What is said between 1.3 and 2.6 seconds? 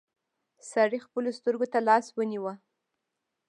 سترګو ته لاس ونيو.